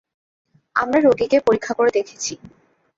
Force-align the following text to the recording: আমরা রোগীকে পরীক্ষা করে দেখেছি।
আমরা 0.75 0.99
রোগীকে 0.99 1.37
পরীক্ষা 1.39 1.73
করে 1.73 1.91
দেখেছি। 1.93 2.33